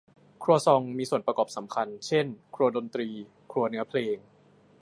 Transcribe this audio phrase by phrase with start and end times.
[0.43, 3.07] ครัวซองมีส่วนประกอบสำคัญเช่น ครัวดนตรี
[3.51, 4.17] ครัวเนื้อเพลง